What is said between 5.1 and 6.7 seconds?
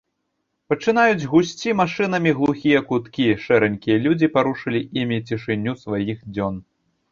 цішыню сваіх дзён.